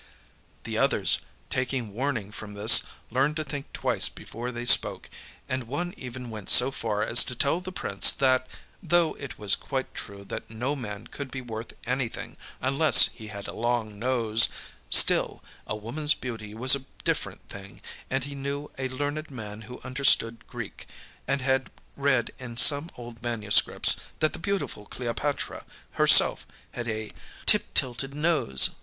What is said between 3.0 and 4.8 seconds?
learned to think twice before they